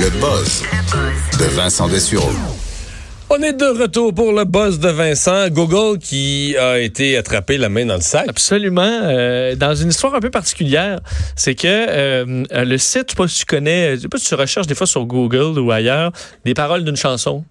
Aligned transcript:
Le 0.00 0.10
buzz 0.20 0.62
de 1.40 1.44
Vincent 1.56 1.88
Dessureau. 1.88 2.30
On 3.30 3.42
est 3.42 3.52
de 3.52 3.64
retour 3.64 4.14
pour 4.14 4.32
le 4.32 4.44
buzz 4.44 4.78
de 4.78 4.90
Vincent. 4.90 5.48
Google 5.48 5.98
qui 5.98 6.56
a 6.56 6.78
été 6.78 7.16
attrapé 7.16 7.58
la 7.58 7.68
main 7.68 7.84
dans 7.84 7.96
le 7.96 8.00
sac. 8.00 8.28
Absolument. 8.28 8.82
Euh, 8.82 9.56
dans 9.56 9.74
une 9.74 9.88
histoire 9.88 10.14
un 10.14 10.20
peu 10.20 10.30
particulière, 10.30 11.00
c'est 11.34 11.56
que 11.56 11.66
euh, 11.66 12.44
le 12.52 12.78
site, 12.78 13.06
je 13.08 13.10
sais 13.10 13.16
pas 13.16 13.26
si 13.26 13.40
tu 13.40 13.44
connais, 13.46 13.96
je 13.96 14.02
sais 14.02 14.08
pas 14.08 14.18
si 14.18 14.28
tu 14.28 14.36
recherches 14.36 14.68
des 14.68 14.76
fois 14.76 14.86
sur 14.86 15.04
Google 15.04 15.58
ou 15.58 15.72
ailleurs, 15.72 16.12
des 16.44 16.54
paroles 16.54 16.84
d'une 16.84 16.96
chanson. 16.96 17.44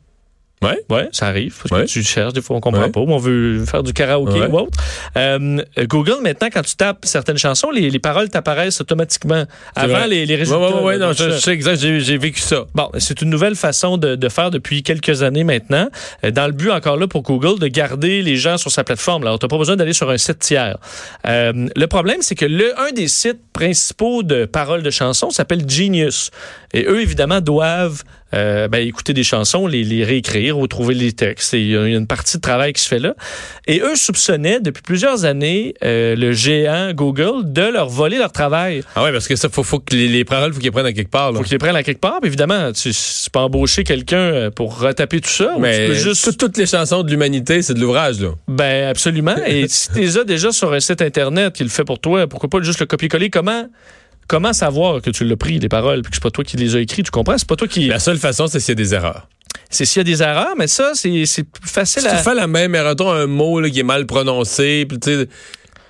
Ouais. 0.64 0.80
Ouais, 0.90 1.08
ça 1.12 1.28
arrive. 1.28 1.56
Parce 1.62 1.72
Ouais. 1.82 1.86
que 1.86 1.92
tu 1.92 2.02
cherches, 2.04 2.34
des 2.34 2.42
fois 2.42 2.56
on 2.58 2.60
comprend 2.60 2.82
Ouais. 2.84 2.90
pas, 2.90 3.00
on 3.00 3.18
veut 3.18 3.64
faire 3.66 3.84
du 3.84 3.94
karaoké 3.94 4.40
Ouais. 4.40 4.48
ou 4.48 4.58
autre. 4.58 4.72
Euh, 5.16 5.62
Google, 5.84 6.16
maintenant, 6.24 6.48
quand 6.52 6.64
tu 6.64 6.76
tapes 6.76 7.06
certaines 7.06 7.38
chansons, 7.38 7.70
les, 7.70 7.92
les 7.92 8.00
paroles 8.00 8.30
t'apparaissent 8.30 8.82
automatiquement 8.82 9.44
avant 9.76 10.06
les, 10.06 10.26
résultats. 10.36 10.60
là, 10.60 10.98
non, 10.98 11.08
donc 11.10 11.16
je, 11.16 11.30
je 11.30 11.38
sais 11.38 11.52
exact, 11.52 11.76
j'ai 11.80 12.18
vécu 12.18 12.42
ça. 12.42 12.66
Bon, 12.74 12.90
c'est 12.98 13.22
une 13.22 13.30
nouvelle 13.30 13.56
façon 13.56 13.98
de, 13.98 14.16
de 14.16 14.30
faire 14.30 14.50
depuis 14.50 14.82
quelques 14.82 15.22
années 15.22 15.44
maintenant, 15.44 15.90
euh, 16.24 16.32
dans 16.32 16.48
le 16.48 16.54
but 16.54 16.72
encore 16.72 16.98
là 16.98 17.08
pour 17.08 17.22
Google 17.22 17.60
de 17.60 17.68
garder 17.68 18.24
les 18.24 18.36
gens 18.36 18.58
sur 18.58 18.72
sa 18.72 18.84
plateforme. 18.84 19.22
Alors, 19.24 19.38
t'as 19.38 19.48
pas 19.48 19.58
besoin 19.60 19.76
d'aller 19.76 19.94
sur 19.94 20.10
un 20.10 20.18
site 20.18 20.40
tiers. 20.40 20.78
Euh, 21.28 21.68
le 21.76 21.86
problème, 21.88 22.22
c'est 22.22 22.36
que 22.36 22.46
le 22.46 22.74
un 22.80 22.92
des 22.94 23.08
sites 23.08 23.42
principaux 23.54 24.24
de 24.24 24.46
paroles 24.46 24.82
de 24.82 24.90
chansons 24.90 25.30
s'appelle 25.30 25.70
Genius, 25.70 26.32
et 26.74 26.86
eux 26.86 27.02
évidemment 27.02 27.42
doivent 27.42 28.04
euh, 28.34 28.68
ben, 28.68 28.86
écouter 28.86 29.14
des 29.14 29.24
chansons, 29.24 29.68
les, 29.68 29.84
les 29.86 30.04
réécrire 30.04 30.58
ou 30.58 30.68
trouver 30.68 30.94
les 30.96 31.14
textes. 31.14 31.54
Et 31.54 31.62
Il 31.62 31.70
y 31.70 31.78
a 31.78 31.86
une 31.88 32.08
partie 32.08 32.36
de 32.36 32.42
travail 32.42 32.74
qui 32.74 32.82
se 32.84 32.90
fait 32.90 33.00
là. 33.00 33.16
Et 33.68 33.80
eux 33.80 33.96
soupçonnaient 33.96 34.60
depuis 34.60 34.82
plusieurs 34.84 35.24
années 35.24 35.76
euh, 35.84 36.14
le 36.18 36.34
géant 36.34 36.92
Google 36.94 37.54
de 37.54 37.62
leur 37.62 37.88
voler 37.88 38.18
leur 38.18 38.34
travail. 38.34 38.84
Ah 38.96 39.04
ouais, 39.04 39.14
parce 39.14 39.30
que 39.30 39.38
ça, 39.38 39.48
faut, 39.48 39.64
faut 39.64 39.80
que 39.80 39.96
les, 39.96 40.10
les 40.10 40.26
paroles, 40.26 40.54
faut 40.54 40.60
qu'ils 40.60 40.74
prennent 40.74 40.86
à 40.86 40.92
quelque 40.92 41.10
part. 41.10 41.32
Là. 41.32 41.38
Faut 41.38 41.44
qu'ils 41.44 41.54
les 41.54 41.58
prennent 41.58 41.76
à 41.78 41.84
quelque 41.84 42.02
part. 42.02 42.20
Puis 42.20 42.28
évidemment, 42.28 42.74
tu, 42.74 42.92
tu 42.92 43.30
peux 43.32 43.40
embaucher 43.40 43.86
quelqu'un 43.86 44.18
euh, 44.18 44.52
pour 44.52 44.78
retaper 44.78 45.22
tout 45.22 45.30
ça. 45.30 45.54
ou 45.56 45.60
Mais 45.62 45.84
tu 45.86 45.88
peux 45.94 45.98
juste. 45.98 46.26
tout- 46.26 46.34
toutes 46.48 46.58
les 46.58 46.66
chansons 46.66 47.04
de 47.04 47.10
l'humanité, 47.10 47.62
c'est 47.62 47.76
de 47.76 47.80
l'ouvrage, 47.80 48.20
là. 48.20 48.32
Ben 48.50 48.90
absolument. 48.90 49.36
Et 49.46 49.68
si 49.70 49.90
tu 49.90 50.00
les 50.00 50.18
as 50.18 50.26
déjà 50.26 50.52
sur 50.52 50.74
un 50.74 50.82
site 50.82 51.02
internet 51.02 51.54
qui 51.56 51.64
le 51.64 51.70
fait 51.70 51.86
pour 51.86 52.00
toi, 52.00 52.28
pourquoi 52.28 52.50
pas 52.50 52.62
juste 52.62 52.82
le 52.82 52.86
copier-coller? 52.88 53.30
Comment 53.30 53.68
comment 54.28 54.54
savoir 54.54 55.02
que 55.02 55.10
tu 55.10 55.24
l'as 55.26 55.36
pris 55.38 55.60
les 55.60 55.70
paroles 55.70 56.02
puis 56.02 56.12
que 56.12 56.16
c'est 56.18 56.24
pas 56.24 56.32
toi 56.32 56.44
qui 56.44 56.58
les 56.58 56.76
as 56.76 56.80
écrits 56.80 57.04
Tu 57.04 57.12
comprends? 57.12 57.38
C'est 57.38 57.48
pas 57.48 57.56
toi 57.56 57.68
qui. 57.68 57.88
La 57.88 58.00
seule 58.00 58.18
façon, 58.18 58.48
c'est 58.48 58.60
s'il 58.60 58.70
y 58.70 58.72
a 58.74 58.76
des 58.76 58.94
erreurs. 58.94 59.28
C'est 59.70 59.86
s'il 59.86 60.00
y 60.00 60.02
a 60.02 60.04
des 60.04 60.22
erreurs, 60.24 60.54
mais 60.58 60.68
ça 60.68 60.92
c'est 60.94 61.10
plus 61.44 61.70
facile 61.70 62.02
Si 62.04 62.08
à. 62.08 62.18
tu 62.18 62.24
fais 62.24 62.36
la 62.36 62.48
même 62.48 62.74
erreur, 62.76 62.96
un 63.14 63.28
mot 63.28 63.60
là, 63.60 63.70
qui 63.70 63.80
est 63.80 63.84
mal 63.84 64.06
prononcé, 64.06 64.86
puis 64.88 65.00
tu 65.00 65.10
sais, 65.24 65.28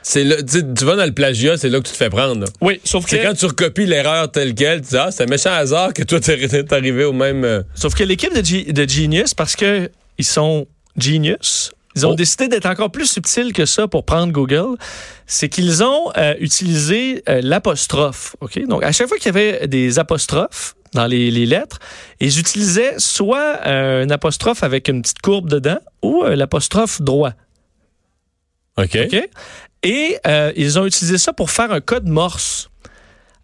c'est 0.01 0.23
là, 0.23 0.37
tu 0.41 0.85
vas 0.85 0.95
dans 0.95 1.05
le 1.05 1.11
plagiat, 1.11 1.57
c'est 1.57 1.69
là 1.69 1.79
que 1.79 1.85
tu 1.85 1.91
te 1.91 1.97
fais 1.97 2.09
prendre. 2.09 2.41
là. 2.41 2.47
Oui, 2.61 2.79
sauf 2.83 3.03
que 3.03 3.09
C'est 3.11 3.21
quand 3.21 3.33
tu 3.33 3.45
recopies 3.45 3.85
l'erreur 3.85 4.31
telle 4.31 4.55
quelle, 4.55 4.81
tu 4.81 4.89
dis, 4.91 4.97
ah, 4.97 5.09
c'est 5.11 5.23
un 5.23 5.27
méchant 5.27 5.51
hasard 5.51 5.93
que 5.93 6.01
toi, 6.03 6.19
t'es 6.19 6.73
arrivé 6.73 7.03
au 7.03 7.13
même. 7.13 7.43
euh, 7.43 7.61
sauf 7.75 7.93
que 7.93 8.03
l'équipe 8.03 8.33
de, 8.33 8.41
Ge- 8.41 8.71
de 8.71 8.89
Genius 8.89 9.33
parce 9.33 9.55
que 9.55 9.91
ils 10.17 10.25
sont 10.25 10.65
genius. 10.97 11.71
Ils 11.97 12.05
ont 12.05 12.11
Oh. 12.11 12.15
décidé 12.15 12.47
d'être 12.47 12.67
encore 12.67 12.91
plus 12.91 13.07
subtils 13.07 13.51
que 13.53 13.65
ça 13.65 13.87
pour 13.87 14.05
prendre 14.05 14.31
Google. 14.31 14.77
C'est 15.25 15.49
qu'ils 15.49 15.83
ont 15.83 16.11
euh, 16.17 16.35
utilisé 16.39 17.23
euh, 17.27 17.41
l'apostrophe. 17.43 18.35
Ok, 18.39 18.59
donc 18.67 18.83
à 18.83 18.91
chaque 18.91 19.07
fois 19.07 19.17
qu'il 19.17 19.25
y 19.27 19.29
avait 19.37 19.67
des 19.67 19.97
apostrophes 19.99 20.75
dans 20.93 21.05
les, 21.07 21.31
les 21.31 21.45
lettres, 21.45 21.79
ils 22.19 22.39
utilisaient 22.39 22.95
soit 22.97 23.59
euh, 23.65 24.05
un 24.05 24.09
apostrophe 24.09 24.63
avec 24.63 24.87
une 24.87 25.01
petite 25.01 25.21
courbe 25.21 25.49
dedans 25.49 25.79
ou 26.01 26.23
euh, 26.23 26.35
l'apostrophe 26.35 27.01
droit. 27.01 27.33
OK. 28.77 28.95
OK? 29.05 29.29
Et 29.83 30.17
ils 30.55 30.79
ont 30.79 30.85
utilisé 30.85 31.17
ça 31.17 31.33
pour 31.33 31.49
faire 31.51 31.71
un 31.71 31.81
code 31.81 32.07
morse. 32.07 32.69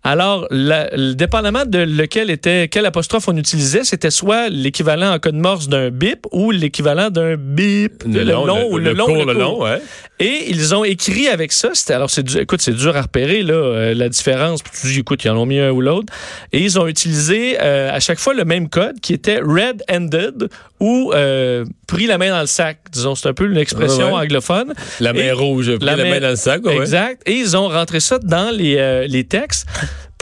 Alors, 0.05 0.47
la- 0.49 0.89
le- 0.95 1.13
dépendamment 1.13 1.63
de 1.65 1.79
lequel 1.79 2.29
était, 2.29 2.67
quel 2.67 2.85
apostrophe 2.85 3.29
on 3.29 3.37
utilisait, 3.37 3.85
c'était 3.85 4.11
soit 4.11 4.49
l'équivalent 4.49 5.13
en 5.13 5.19
code 5.19 5.35
morse 5.35 5.69
d'un 5.69 5.91
bip 5.91 6.27
ou 6.33 6.51
l'équivalent 6.51 7.09
d'un 7.09 7.35
bip. 7.37 8.03
Le 8.05 8.23
long, 8.23 8.67
ou 8.69 8.77
le, 8.77 8.91
le 8.91 9.03
court, 9.03 9.25
le 9.25 9.33
long, 9.33 9.63
ouais. 9.63 9.81
Et 10.19 10.49
ils 10.49 10.75
ont 10.75 10.83
écrit 10.83 11.27
avec 11.27 11.51
ça. 11.51 11.69
C'était 11.73 11.93
alors 11.93 12.09
c'est 12.09 12.35
écoute 12.35 12.61
c'est 12.61 12.73
dur 12.73 12.95
à 12.95 13.01
repérer 13.01 13.41
là 13.43 13.53
euh, 13.55 13.93
la 13.93 14.09
différence. 14.09 14.61
Puis 14.61 14.71
tu 14.79 14.87
dis 14.87 14.99
écoute 14.99 15.23
ils 15.25 15.29
en 15.31 15.37
ont 15.37 15.45
mis 15.45 15.59
un 15.59 15.71
ou 15.71 15.81
l'autre. 15.81 16.13
Et 16.51 16.59
ils 16.59 16.79
ont 16.79 16.87
utilisé 16.87 17.57
euh, 17.61 17.91
à 17.91 17.99
chaque 17.99 18.19
fois 18.19 18.33
le 18.33 18.45
même 18.45 18.69
code 18.69 18.99
qui 19.01 19.13
était 19.13 19.39
red-handed 19.39 20.49
ou 20.79 21.11
euh, 21.13 21.65
pris 21.87 22.05
la 22.05 22.17
main 22.17 22.29
dans 22.29 22.41
le 22.41 22.45
sac. 22.47 22.77
Disons 22.91 23.15
c'est 23.15 23.27
un 23.27 23.33
peu 23.33 23.45
une 23.49 23.57
expression 23.57 24.07
Ouais, 24.07 24.13
ouais. 24.13 24.19
anglophone. 24.25 24.73
La 24.99 25.13
main 25.13 25.19
Et 25.19 25.31
rouge, 25.31 25.75
pris 25.77 25.85
la, 25.85 25.95
main 25.97 26.19
dans 26.19 26.29
le 26.29 26.35
sac, 26.35 26.63
ouais. 26.65 26.77
Exact. 26.77 27.21
Et 27.25 27.33
ils 27.33 27.57
ont 27.57 27.67
rentré 27.67 27.99
ça 27.99 28.19
dans 28.19 28.55
les, 28.55 28.77
euh, 28.77 29.07
les 29.07 29.23
textes 29.25 29.65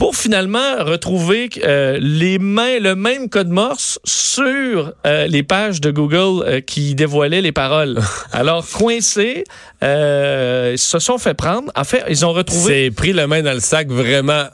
pour 0.02 0.16
finalement 0.16 0.78
retrouver 0.80 1.48
euh, 1.62 1.96
les 2.00 2.40
mains, 2.40 2.80
le 2.80 2.96
même 2.96 3.28
code 3.28 3.50
morse 3.50 4.00
sur 4.02 4.94
euh, 5.06 5.28
les 5.28 5.44
pages 5.44 5.80
de 5.80 5.92
Google 5.92 6.42
euh, 6.44 6.60
qui 6.60 6.96
dévoilaient 6.96 7.40
les 7.40 7.52
paroles. 7.52 8.00
Alors, 8.32 8.66
coincés, 8.68 9.44
euh, 9.84 10.70
ils 10.72 10.78
se 10.78 10.98
sont 10.98 11.18
fait 11.18 11.34
prendre. 11.34 11.70
En 11.76 11.84
fait, 11.84 12.02
ils 12.08 12.26
ont 12.26 12.32
retrouvé... 12.32 12.86
C'est 12.86 12.90
pris 12.90 13.12
la 13.12 13.28
main 13.28 13.42
dans 13.42 13.52
le 13.52 13.60
sac 13.60 13.90
vraiment. 13.90 14.46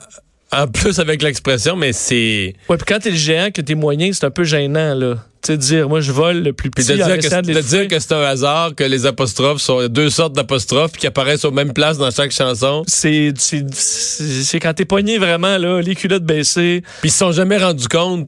En 0.51 0.67
plus 0.67 0.99
avec 0.99 1.21
l'expression, 1.21 1.75
mais 1.75 1.93
c'est. 1.93 2.55
Ouais, 2.69 2.77
puis 2.77 2.85
quand 2.87 2.99
t'es 2.99 3.11
le 3.11 3.15
géant, 3.17 3.49
que 3.51 3.61
t'es 3.61 3.75
moyen, 3.75 4.11
c'est 4.13 4.25
un 4.25 4.31
peu 4.31 4.43
gênant, 4.43 4.95
là. 4.95 5.15
Tu 5.41 5.53
sais, 5.53 5.57
dire, 5.57 5.87
moi, 5.87 6.01
je 6.01 6.11
vole 6.11 6.39
le 6.43 6.51
plus 6.53 6.69
Puis 6.69 6.83
petit 6.83 6.97
de 6.97 7.03
en 7.03 7.05
dire, 7.05 7.17
que, 7.19 7.25
essayant 7.25 7.41
de 7.41 7.61
dire 7.61 7.87
que 7.87 7.99
c'est 7.99 8.11
un 8.13 8.21
hasard 8.23 8.75
que 8.75 8.83
les 8.83 9.05
apostrophes 9.05 9.61
sont 9.61 9.87
deux 9.87 10.09
sortes 10.09 10.33
d'apostrophes 10.33 10.91
puis 10.91 11.01
qui 11.01 11.07
apparaissent 11.07 11.45
aux 11.45 11.51
mêmes 11.51 11.71
places 11.71 11.97
dans 11.97 12.11
chaque 12.11 12.31
chanson. 12.31 12.83
c'est 12.87 13.31
c'est- 13.37 14.59
quand 14.59 14.73
t'es 14.73 14.83
pogné 14.85 15.17
vraiment, 15.17 15.57
là, 15.57 15.79
les 15.81 15.95
culottes 15.95 16.25
baissées. 16.25 16.81
Puis 17.01 17.09
ils 17.09 17.11
se 17.11 17.19
sont 17.19 17.31
jamais 17.31 17.57
rendus 17.57 17.87
compte 17.87 18.27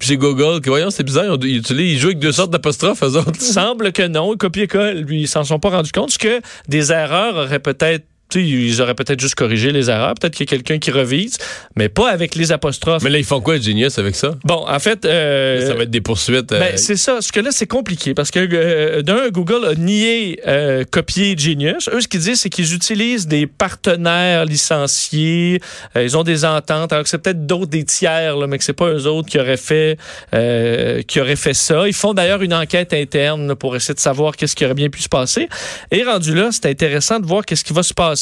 chez 0.00 0.16
Google 0.16 0.60
que 0.60 0.70
voyons, 0.70 0.90
c'est 0.90 1.04
bizarre, 1.04 1.26
ils, 1.26 1.30
ont- 1.30 1.38
ils 1.42 1.58
utilisent- 1.58 1.92
ils 1.92 1.98
jouent 2.00 2.06
avec 2.08 2.18
deux 2.18 2.32
sortes 2.32 2.50
d'apostrophes, 2.50 3.02
eux 3.04 3.16
autres. 3.18 3.40
semble 3.40 3.92
que 3.92 4.08
non. 4.08 4.34
Copier-colle, 4.36 5.00
lui, 5.02 5.20
ils 5.22 5.28
s'en 5.28 5.44
sont 5.44 5.58
pas 5.60 5.68
rendus 5.70 5.92
compte. 5.92 6.16
que 6.18 6.40
des 6.68 6.90
erreurs 6.90 7.36
auraient 7.36 7.60
peut-être. 7.60 8.04
Tu 8.30 8.40
sais, 8.40 8.46
Ils 8.46 8.80
auraient 8.82 8.94
peut-être 8.94 9.20
juste 9.20 9.34
corrigé 9.34 9.72
les 9.72 9.90
erreurs. 9.90 10.14
Peut-être 10.14 10.34
qu'il 10.34 10.46
y 10.46 10.48
a 10.48 10.52
quelqu'un 10.56 10.78
qui 10.78 10.90
revise, 10.90 11.38
mais 11.76 11.88
pas 11.88 12.10
avec 12.10 12.34
les 12.34 12.52
apostrophes. 12.52 13.02
Mais 13.02 13.10
là, 13.10 13.18
ils 13.18 13.24
font 13.24 13.40
quoi, 13.40 13.58
Genius, 13.58 13.98
avec 13.98 14.14
ça? 14.16 14.36
bon, 14.44 14.64
en 14.68 14.78
fait. 14.78 15.04
euh, 15.04 15.66
ça 15.66 15.74
va 15.74 15.82
être 15.82 15.90
des 15.90 16.00
poursuites. 16.00 16.52
euh, 16.52 16.58
ben, 16.60 16.76
c'est 16.76 16.96
ça. 16.96 17.18
Ce 17.20 17.32
que 17.32 17.40
là, 17.40 17.50
c'est 17.52 17.66
compliqué 17.66 18.14
parce 18.14 18.30
que 18.30 18.40
euh, 18.52 19.02
d'un, 19.02 19.28
Google 19.30 19.64
a 19.66 19.74
nié 19.74 20.40
euh, 20.46 20.84
copier 20.90 21.36
Genius. 21.36 21.88
Eux, 21.92 22.00
ce 22.00 22.08
qu'ils 22.08 22.20
disent, 22.20 22.40
c'est 22.40 22.50
qu'ils 22.50 22.74
utilisent 22.74 23.26
des 23.26 23.46
partenaires 23.46 24.44
licenciés. 24.44 25.60
Euh, 25.96 26.02
ils 26.04 26.16
ont 26.16 26.22
des 26.22 26.44
ententes. 26.44 26.92
Alors 26.92 27.04
que 27.04 27.10
c'est 27.10 27.18
peut-être 27.18 27.46
d'autres 27.46 27.70
des 27.70 27.84
tiers, 27.84 28.36
là, 28.36 28.46
mais 28.46 28.58
que 28.58 28.64
c'est 28.64 28.72
pas 28.72 28.88
eux 28.88 29.06
autres 29.06 29.28
qui 29.28 29.38
auraient 29.38 29.56
fait 29.56 29.96
euh, 30.34 31.02
qui 31.02 31.20
auraient 31.20 31.36
fait 31.36 31.54
ça. 31.54 31.86
Ils 31.86 31.92
font 31.94 32.14
d'ailleurs 32.14 32.42
une 32.42 32.54
enquête 32.54 32.92
interne 32.92 33.48
là, 33.48 33.56
pour 33.56 33.74
essayer 33.76 33.94
de 33.94 34.00
savoir 34.00 34.36
qu'est-ce 34.36 34.54
qui 34.56 34.64
aurait 34.64 34.74
bien 34.74 34.88
pu 34.90 35.00
se 35.02 35.08
passer. 35.08 35.48
Et 35.90 36.02
rendu 36.04 36.34
là, 36.34 36.50
c'est 36.52 36.66
intéressant 36.66 37.20
de 37.20 37.26
voir 37.26 37.44
qu'est-ce 37.44 37.64
qui 37.64 37.72
va 37.72 37.82
se 37.82 37.94
passer 37.94 38.19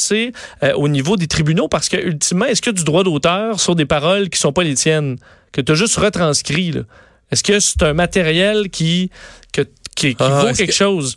euh, 0.63 0.73
au 0.73 0.87
niveau 0.87 1.15
des 1.17 1.27
tribunaux 1.27 1.67
parce 1.67 1.89
que 1.89 1.97
ultimement, 1.97 2.45
est-ce 2.45 2.67
a 2.69 2.73
du 2.73 2.83
droit 2.83 3.03
d'auteur 3.03 3.59
sur 3.59 3.75
des 3.75 3.85
paroles 3.85 4.29
qui 4.29 4.39
sont 4.39 4.53
pas 4.53 4.63
les 4.63 4.75
tiennes, 4.75 5.17
que 5.51 5.61
tu 5.61 5.71
as 5.71 5.75
juste 5.75 5.95
retranscrit 5.97 6.71
là? 6.71 6.81
Est-ce 7.31 7.43
que 7.43 7.59
c'est 7.59 7.83
un 7.83 7.93
matériel 7.93 8.69
qui, 8.71 9.11
que, 9.53 9.61
qui, 9.95 10.15
qui 10.15 10.17
Ah, 10.19 10.41
vaut 10.41 10.47
quelque 10.53 10.69
que- 10.69 10.73
chose? 10.73 11.15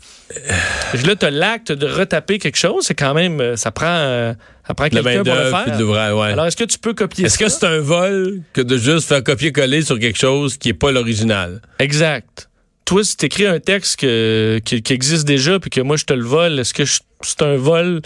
Là, 1.07 1.17
tu 1.17 1.25
as 1.27 1.31
l'acte 1.31 1.73
de 1.73 1.87
retaper 1.87 2.39
quelque 2.39 2.59
chose, 2.59 2.85
c'est 2.87 2.95
quand 2.95 3.15
même, 3.15 3.41
euh, 3.41 3.57
ça 3.57 3.71
prend, 3.71 3.87
euh, 3.87 4.35
ça 4.67 4.75
prend 4.75 4.89
quelqu'un 4.91 5.23
pour 5.25 5.35
le 5.35 5.51
faire. 5.51 5.79
de 5.79 5.85
ouais. 5.85 6.33
Alors, 6.33 6.47
est-ce 6.47 6.57
que 6.57 6.65
tu 6.65 6.79
peux 6.79 6.93
copier 6.95 7.25
Est-ce 7.27 7.39
que 7.39 7.49
c'est 7.49 7.65
un 7.65 7.79
vol 7.81 8.43
que 8.53 8.61
de 8.61 8.77
juste 8.77 9.09
faire 9.09 9.25
copier-coller 9.25 9.83
sur 9.83 9.99
quelque 9.99 10.19
chose 10.19 10.59
qui 10.59 10.69
est 10.71 10.75
pas 10.75 10.93
l'original? 10.93 11.61
Exact. 11.79 12.49
Toi, 12.85 13.05
si 13.05 13.17
tu 13.17 13.27
écris 13.27 13.47
un 13.47 13.61
texte 13.61 14.01
que- 14.01 14.61
qui, 14.65 14.83
qui 14.83 14.93
existe 14.93 15.25
déjà 15.27 15.59
puis 15.61 15.71
que 15.71 15.81
moi 15.81 15.97
je 15.97 16.05
te 16.05 16.13
le 16.13 16.25
vole, 16.25 16.59
est-ce 16.59 16.75
que 16.75 16.85
je- 16.85 17.01
c'est 17.23 17.41
un 17.43 17.57
vol 17.57 18.03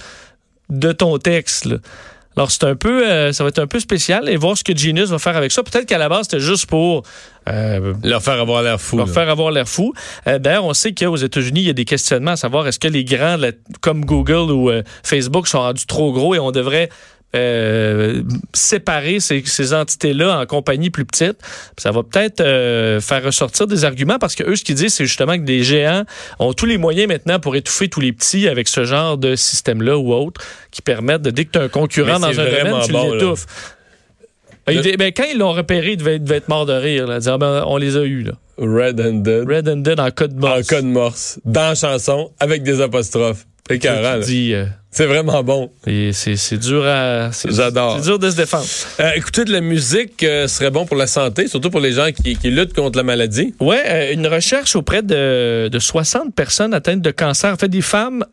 de 0.71 0.93
ton 0.93 1.19
texte? 1.19 1.67
là? 1.67 1.77
Alors, 2.37 2.51
c'est 2.51 2.65
un 2.65 2.77
peu, 2.77 3.09
euh, 3.09 3.33
ça 3.33 3.45
va 3.45 3.49
être 3.49 3.61
un 3.61 3.67
peu 3.67 3.81
spécial 3.81 4.29
et 4.29 4.37
voir 4.37 4.59
ce 4.59 4.63
que 4.63 4.77
Genius 4.77 5.09
va 5.09 5.19
faire 5.19 5.39
avec 5.39 5.53
ça. 5.53 5.63
Peut-être 5.63 5.87
qu'à 5.87 5.97
la 5.97 6.11
base, 6.11 6.25
c'était 6.25 6.39
juste 6.41 6.67
pour 6.67 7.03
euh, 7.49 7.95
Leur 8.05 8.23
faire 8.23 8.39
avoir 8.39 8.63
l'air 8.63 8.79
fou. 8.79 8.99
leur 8.99 9.07
là. 9.07 9.13
faire 9.13 9.31
avoir 9.31 9.51
l'air 9.53 9.67
fou. 9.67 9.95
Euh, 10.27 10.39
D'ailleurs, 10.39 10.67
on 10.67 10.75
sait 10.75 10.93
qu'aux 10.93 11.17
États-Unis, 11.17 11.61
il 11.61 11.67
y 11.67 11.71
a 11.71 11.73
des 11.73 11.87
questionnements 11.87 12.33
à 12.33 12.37
savoir 12.37 12.67
est-ce 12.69 12.79
que 12.79 12.89
les 12.89 13.05
grands, 13.05 13.39
comme 13.81 14.05
Google 14.05 14.53
ou 14.53 14.69
euh, 14.69 14.83
Facebook, 15.03 15.49
sont 15.49 15.61
rendus 15.61 15.87
trop 15.87 16.13
gros 16.13 16.35
et 16.35 16.39
on 16.39 16.51
devrait 16.51 16.91
euh, 17.35 18.23
séparer 18.55 19.21
ces, 19.21 19.43
ces 19.45 19.75
entités-là 19.75 20.39
en 20.41 20.47
compagnies 20.47 20.91
plus 20.91 21.05
petites. 21.05 21.37
Ça 21.77 21.91
va 21.91 22.03
peut-être 22.03 22.41
euh, 22.41 23.01
faire 23.01 23.23
ressortir 23.25 23.67
des 23.67 23.85
arguments 23.85 24.19
parce 24.19 24.35
que 24.35 24.45
eux, 24.45 24.57
ce 24.57 24.65
qu'ils 24.65 24.77
disent, 24.77 24.95
c'est 24.95 25.05
justement 25.07 25.37
que 25.37 25.43
des 25.45 25.63
géants 25.63 26.05
ont 26.39 26.53
tous 26.53 26.67
les 26.67 26.79
moyens 26.79 27.09
maintenant 27.09 27.39
pour 27.39 27.57
étouffer 27.57 27.89
tous 27.89 28.01
les 28.01 28.13
petits 28.13 28.49
avec 28.49 28.69
ce 28.69 28.85
genre 28.85 29.19
de 29.19 29.35
système-là 29.37 29.99
ou 29.99 30.15
autre 30.15 30.41
qui 30.71 30.83
permettent 30.83 31.23
de, 31.23 31.31
dès 31.31 31.45
que 31.45 31.51
tu 31.53 31.59
as 31.59 31.63
un 31.63 31.69
concurrent 31.69 32.19
dans 32.21 32.29
un 32.29 32.45
domaine, 32.45 32.77
tu 32.85 32.93
bon, 32.93 33.13
l'étouffes. 33.13 33.47
Il 34.69 34.77
Le- 34.77 34.83
dit- 34.83 34.97
ben, 34.97 35.13
quand 35.17 35.25
ils 35.31 35.39
l'ont 35.39 35.53
repéré, 35.53 35.93
il 35.93 35.97
devait, 35.97 36.19
devait 36.19 36.37
être 36.39 36.49
mort 36.49 36.67
de 36.67 36.73
rire. 36.73 37.07
Là, 37.07 37.21
dire, 37.21 37.35
Ah 37.35 37.39
ben, 37.39 37.65
on 37.67 37.77
les 37.77 37.97
a 37.97 38.03
eus. 38.03 38.23
Là. 38.25 38.33
Red-handed. 38.59 39.49
Red-handed 39.49 40.01
en 40.01 40.11
code 40.11 40.33
En 40.39 40.49
morse. 40.49 40.67
code 40.67 40.85
morse. 40.87 41.39
Dans 41.45 41.69
la 41.69 41.75
chanson, 41.77 42.33
avec 42.41 42.63
des 42.65 42.81
apostrophes. 42.81 43.47
Tu 43.69 43.79
dis, 43.79 44.55
euh, 44.55 44.65
C'est 44.97 45.05
vraiment 45.05 45.45
bon. 45.45 45.71
C'est 45.85 46.57
dur 46.59 46.87
à. 46.87 47.31
J'adore. 47.31 47.99
C'est 47.99 48.05
dur 48.05 48.19
de 48.19 48.31
se 48.31 48.37
défendre. 48.37 48.65
Euh, 48.99 49.11
écouter 49.15 49.45
de 49.45 49.53
la 49.53 49.61
musique 49.61 50.23
euh, 50.23 50.49
serait 50.49 50.71
bon 50.71 50.87
pour 50.87 50.97
la 50.97 51.07
santé, 51.07 51.49
surtout 51.49 51.69
pour 51.69 51.81
les 51.81 51.93
gens 51.93 52.09
qui, 52.13 52.35
qui 52.35 52.51
luttent 52.51 52.73
contre 52.73 52.97
la 52.97 53.03
maladie. 53.03 53.55
Ouais, 53.61 53.83
euh, 53.87 54.15
une 54.15 54.27
recherche 54.27 54.75
auprès 54.75 55.03
de, 55.03 55.69
de 55.71 55.79
60 55.79 56.35
personnes 56.35 56.73
atteintes 56.73 57.03
de 57.03 57.11
cancer, 57.11 57.53
en 57.53 57.57
fait 57.59 57.69
des 57.69 57.83
femmes 57.83 58.25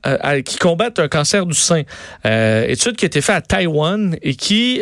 qui 0.45 0.57
combattent 0.57 0.99
un 0.99 1.09
cancer 1.09 1.45
du 1.45 1.53
sein. 1.53 1.81
Étude 2.23 2.95
qui 2.95 3.03
a 3.03 3.07
été 3.07 3.19
faite 3.19 3.35
à 3.35 3.41
Taïwan 3.41 4.15
et 4.21 4.35
qui, 4.35 4.81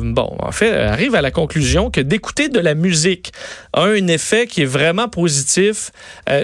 bon, 0.00 0.36
en 0.38 0.52
fait, 0.52 0.76
arrive 0.76 1.14
à 1.14 1.22
la 1.22 1.30
conclusion 1.30 1.90
que 1.90 2.02
d'écouter 2.02 2.50
de 2.50 2.60
la 2.60 2.74
musique 2.74 3.32
a 3.72 3.84
un 3.84 4.06
effet 4.08 4.46
qui 4.46 4.62
est 4.62 4.66
vraiment 4.66 5.08
positif 5.08 5.92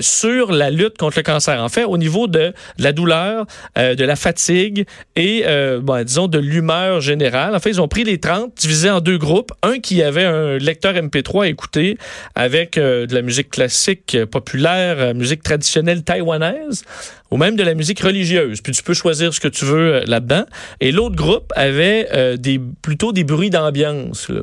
sur 0.00 0.52
la 0.52 0.70
lutte 0.70 0.96
contre 0.96 1.18
le 1.18 1.22
cancer. 1.24 1.62
En 1.62 1.68
fait, 1.68 1.84
au 1.84 1.98
niveau 1.98 2.26
de, 2.26 2.38
de 2.38 2.54
la 2.78 2.92
douleur, 2.92 3.46
de 3.76 4.04
la 4.04 4.16
fatigue 4.16 4.77
et, 5.16 5.42
euh, 5.46 5.80
bon, 5.80 6.04
disons, 6.04 6.28
de 6.28 6.38
l'humeur 6.38 7.00
générale. 7.00 7.54
En 7.54 7.60
fait, 7.60 7.70
ils 7.70 7.80
ont 7.80 7.88
pris 7.88 8.04
les 8.04 8.18
30, 8.18 8.52
divisés 8.56 8.90
en 8.90 9.00
deux 9.00 9.18
groupes. 9.18 9.52
Un 9.62 9.78
qui 9.78 10.02
avait 10.02 10.24
un 10.24 10.58
lecteur 10.58 10.94
MP3 10.94 11.44
à 11.44 11.48
écouter 11.48 11.98
avec 12.34 12.78
euh, 12.78 13.06
de 13.06 13.14
la 13.14 13.22
musique 13.22 13.50
classique 13.50 14.14
euh, 14.14 14.26
populaire, 14.26 15.14
musique 15.14 15.42
traditionnelle 15.42 16.04
taïwanaise, 16.04 16.84
ou 17.30 17.36
même 17.36 17.56
de 17.56 17.62
la 17.62 17.74
musique 17.74 18.00
religieuse. 18.00 18.60
Puis 18.60 18.72
tu 18.72 18.82
peux 18.82 18.94
choisir 18.94 19.32
ce 19.34 19.40
que 19.40 19.48
tu 19.48 19.64
veux 19.64 20.00
là-dedans. 20.06 20.44
Et 20.80 20.92
l'autre 20.92 21.16
groupe 21.16 21.52
avait 21.56 22.36
des, 22.38 22.60
plutôt 22.82 23.12
des 23.12 23.24
bruits 23.24 23.50
d'ambiance. 23.50 24.28
là. 24.28 24.42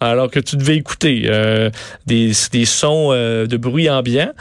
Alors 0.00 0.30
que 0.30 0.38
tu 0.38 0.56
devais 0.56 0.76
écouter 0.76 1.28
des, 2.06 2.32
des 2.52 2.64
sons 2.64 3.10
de 3.10 3.56
bruit 3.56 3.90
ambiant. 3.90 4.32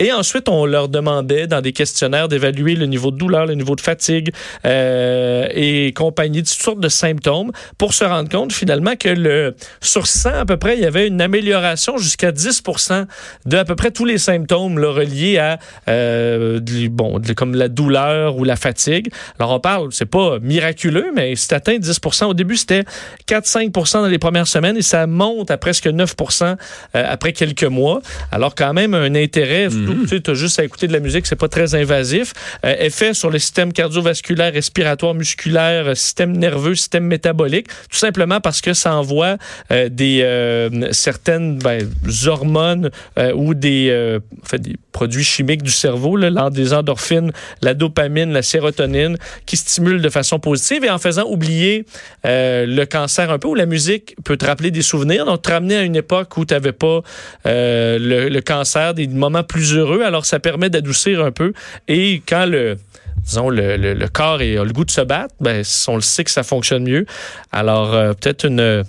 Et 0.00 0.12
ensuite, 0.12 0.48
on 0.48 0.64
leur 0.64 0.88
demandait 0.88 1.46
dans 1.46 1.60
des 1.60 1.72
questionnaires 1.72 2.26
d'évaluer 2.26 2.74
le 2.74 2.86
niveau 2.86 3.10
de 3.10 3.18
douleur, 3.18 3.44
le 3.44 3.54
niveau 3.54 3.76
de 3.76 3.82
fatigue 3.82 4.32
euh, 4.64 5.46
et 5.52 5.92
compagnie, 5.92 6.42
toutes 6.42 6.62
sortes 6.62 6.80
de 6.80 6.88
symptômes 6.88 7.52
pour 7.76 7.92
se 7.92 8.04
rendre 8.04 8.30
compte 8.30 8.54
finalement 8.54 8.96
que 8.96 9.10
le 9.10 9.54
sur 9.82 10.06
100 10.06 10.30
à 10.30 10.44
peu 10.46 10.56
près, 10.56 10.76
il 10.76 10.82
y 10.82 10.86
avait 10.86 11.06
une 11.06 11.20
amélioration 11.20 11.98
jusqu'à 11.98 12.32
10% 12.32 13.06
de 13.44 13.56
à 13.58 13.64
peu 13.66 13.76
près 13.76 13.90
tous 13.90 14.06
les 14.06 14.16
symptômes 14.16 14.78
là, 14.78 14.88
reliés 14.88 15.36
à 15.36 15.58
euh, 15.88 16.60
bon, 16.90 17.20
comme 17.36 17.54
la 17.54 17.68
douleur 17.68 18.38
ou 18.38 18.44
la 18.44 18.56
fatigue. 18.56 19.12
Alors 19.38 19.52
on 19.52 19.60
parle, 19.60 19.88
c'est 19.92 20.06
pas 20.06 20.38
miraculeux, 20.38 21.12
mais 21.14 21.36
c'est 21.36 21.52
atteint 21.52 21.76
10% 21.76 22.24
Au 22.24 22.34
début, 22.34 22.56
c'était 22.56 22.84
4-5% 23.28 23.92
dans 24.00 24.06
les 24.06 24.18
premières 24.18 24.46
semaines 24.46 24.78
et 24.78 24.82
ça 24.82 25.06
monte 25.06 25.50
à 25.50 25.58
presque 25.58 25.86
9% 25.86 26.44
euh, 26.44 26.54
après 26.94 27.34
quelques 27.34 27.64
mois. 27.64 28.00
Alors 28.32 28.54
quand 28.54 28.72
même 28.72 28.94
un 28.94 29.14
intérêt, 29.14 29.68
surtout, 29.98 30.20
tu 30.20 30.30
as 30.30 30.34
juste 30.34 30.58
à 30.58 30.64
écouter 30.64 30.86
de 30.86 30.92
la 30.92 31.00
musique, 31.00 31.26
c'est 31.26 31.36
pas 31.36 31.48
très 31.48 31.74
invasif. 31.74 32.32
Euh, 32.64 32.74
effet 32.78 33.14
sur 33.14 33.30
le 33.30 33.38
système 33.38 33.72
cardiovasculaire, 33.72 34.52
respiratoire, 34.52 35.14
musculaire, 35.14 35.88
euh, 35.88 35.94
système 35.94 36.36
nerveux, 36.36 36.74
système 36.74 37.04
métabolique, 37.04 37.68
tout 37.90 37.98
simplement 37.98 38.40
parce 38.40 38.60
que 38.60 38.74
ça 38.74 38.94
envoie 38.94 39.36
euh, 39.70 39.88
des 39.88 40.20
euh, 40.22 40.92
certaines 40.92 41.58
ben, 41.58 41.88
hormones 42.26 42.90
ou 43.34 43.54
des, 43.54 44.18
des 44.52 44.76
produits 44.92 45.24
chimiques 45.24 45.62
du 45.62 45.70
cerveau, 45.70 46.16
là, 46.16 46.50
des 46.50 46.72
endorphines, 46.72 47.32
la 47.62 47.74
dopamine, 47.74 48.32
la 48.32 48.42
sérotonine, 48.42 49.16
qui 49.46 49.56
stimulent 49.56 50.02
de 50.02 50.08
façon 50.08 50.38
positive 50.38 50.84
et 50.84 50.90
en 50.90 50.98
faisant 50.98 51.24
oublier 51.24 51.84
euh, 52.26 52.66
le 52.66 52.84
cancer 52.86 53.30
un 53.30 53.38
peu, 53.38 53.48
où 53.48 53.54
la 53.54 53.66
musique 53.66 54.16
peut 54.24 54.36
te 54.36 54.46
rappeler 54.46 54.70
des 54.70 54.82
souvenirs, 54.82 55.24
donc 55.24 55.42
te 55.42 55.50
ramener 55.50 55.76
à 55.76 55.82
une 55.82 55.96
époque 55.96 56.36
où 56.36 56.44
tu 56.44 56.54
n'avais 56.54 56.72
pas 56.72 57.00
euh, 57.46 57.98
le, 58.30 58.40
cancer, 58.40 58.94
des 58.94 59.06
moments 59.06 59.44
plus 59.44 59.74
heureux, 59.74 60.02
alors 60.02 60.24
ça 60.24 60.38
permet 60.38 60.70
d'adoucir 60.70 61.24
un 61.24 61.32
peu. 61.32 61.52
Et 61.88 62.22
quand 62.26 62.46
le 62.46 62.76
disons, 63.24 63.50
le, 63.50 64.06
corps 64.08 64.40
a 64.40 64.64
le 64.64 64.72
goût 64.72 64.84
de 64.84 64.90
se 64.90 65.00
battre, 65.00 65.34
ben, 65.40 65.62
on 65.88 65.96
le 65.96 66.00
sait 66.00 66.24
que 66.24 66.30
ça 66.30 66.42
fonctionne 66.42 66.84
mieux. 66.84 67.06
Alors, 67.52 67.94
euh, 67.94 68.12
peut-être 68.12 68.46
une, 68.46 68.84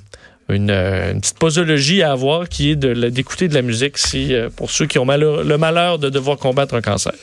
une, 0.52 0.70
euh, 0.72 1.12
une 1.14 1.22
petite 1.22 1.40
posologie 1.40 2.02
à 2.04 2.12
avoir 2.12 2.48
qui 2.50 2.72
est 2.72 2.76
d'écouter 2.76 3.48
de 3.48 3.54
la 3.54 3.62
musique 3.62 3.98
si, 3.98 4.34
euh, 4.34 4.50
pour 4.56 4.70
ceux 4.72 4.86
qui 4.86 5.00
ont 5.00 5.06
malheur- 5.06 5.44
le 5.44 5.58
malheur 5.58 6.00
de 6.00 6.10
devoir 6.10 6.38
combattre 6.38 6.76
un 6.76 6.82
cancer. 6.82 7.14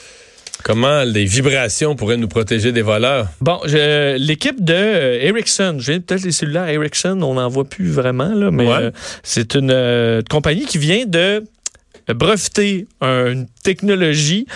Comment 0.64 1.04
les 1.04 1.25
vibrations 1.25 1.94
pourraient 1.94 2.16
nous 2.16 2.26
protéger 2.28 2.72
des 2.72 2.82
voleurs? 2.82 3.28
Bon, 3.40 3.60
l'équipe 3.64 4.64
de 4.64 4.75
euh, 4.75 5.20
Ericsson, 5.22 5.76
je 5.78 5.92
viens 5.92 6.00
peut-être 6.00 6.25
les 6.25 6.32
cellulaires 6.32 6.69
Ericsson, 6.69 7.20
on 7.22 7.34
n'en 7.34 7.48
voit 7.48 7.64
plus 7.69 7.88
vraiment, 7.90 8.32
là, 8.34 8.50
mais 8.50 8.66
Ouais. 8.66 8.75
euh, 8.82 8.90
c'est 9.22 9.54
une 9.54 9.70
euh, 9.70 10.20
compagnie 10.28 10.66
qui 10.66 10.78
vient 10.78 11.04
de 11.06 11.44
breveter 12.12 12.86
un- 13.00 13.26
une 13.32 13.46
technologie 13.62 14.46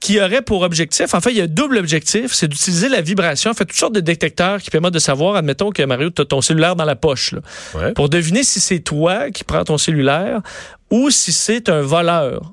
qui 0.00 0.20
aurait 0.20 0.42
pour 0.42 0.62
objectif, 0.62 1.12
en 1.14 1.20
fait, 1.20 1.30
il 1.32 1.36
y 1.38 1.40
a 1.40 1.44
un 1.44 1.48
double 1.48 1.76
objectif, 1.78 2.32
c'est 2.32 2.46
d'utiliser 2.48 2.88
la 2.88 3.00
vibration, 3.00 3.50
en 3.50 3.54
fait, 3.54 3.64
toutes 3.64 3.76
sortes 3.76 3.94
de 3.94 4.00
détecteurs 4.00 4.60
qui 4.62 4.70
permettent 4.70 4.94
de 4.94 4.98
savoir, 5.00 5.34
admettons 5.36 5.70
que 5.70 5.82
Mario, 5.82 6.10
tu 6.10 6.22
as 6.22 6.24
ton 6.24 6.40
cellulaire 6.40 6.76
dans 6.76 6.84
la 6.84 6.94
poche, 6.96 7.32
là, 7.32 7.40
Ouais. 7.74 7.92
pour 7.94 8.08
deviner 8.08 8.44
si 8.44 8.60
c'est 8.60 8.78
toi 8.80 9.30
qui 9.30 9.42
prends 9.44 9.64
ton 9.64 9.76
cellulaire 9.78 10.40
ou 10.90 11.10
si 11.10 11.32
c'est 11.32 11.68
un 11.68 11.80
voleur. 11.82 12.52